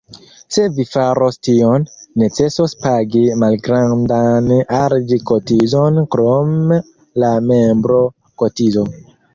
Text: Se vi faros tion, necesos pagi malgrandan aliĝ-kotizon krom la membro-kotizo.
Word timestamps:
Se 0.55 0.61
vi 0.77 0.85
faros 0.93 1.35
tion, 1.47 1.85
necesos 2.23 2.73
pagi 2.87 3.23
malgrandan 3.43 4.51
aliĝ-kotizon 4.81 6.05
krom 6.17 6.59
la 7.25 7.35
membro-kotizo. 7.53 8.91